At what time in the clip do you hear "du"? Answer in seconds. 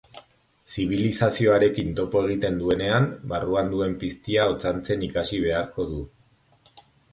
5.95-6.03